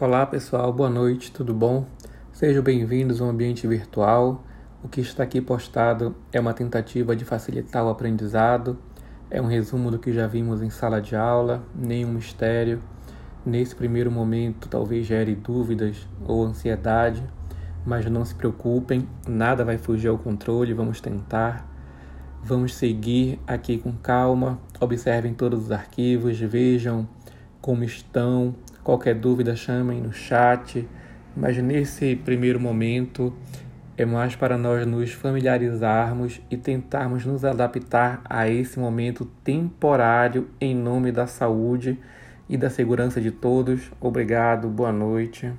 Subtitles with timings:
[0.00, 1.84] Olá pessoal, boa noite, tudo bom?
[2.32, 4.42] Sejam bem-vindos ao ambiente virtual.
[4.82, 8.78] O que está aqui postado é uma tentativa de facilitar o aprendizado,
[9.28, 12.82] é um resumo do que já vimos em sala de aula, nenhum mistério.
[13.44, 17.22] Nesse primeiro momento, talvez gere dúvidas ou ansiedade,
[17.84, 21.70] mas não se preocupem, nada vai fugir ao controle, vamos tentar.
[22.42, 27.06] Vamos seguir aqui com calma, observem todos os arquivos, vejam
[27.60, 30.88] como estão, Qualquer dúvida, chamem no chat.
[31.36, 33.32] Mas nesse primeiro momento
[33.96, 40.74] é mais para nós nos familiarizarmos e tentarmos nos adaptar a esse momento temporário em
[40.74, 41.98] nome da saúde
[42.48, 43.92] e da segurança de todos.
[44.00, 45.52] Obrigado, boa noite.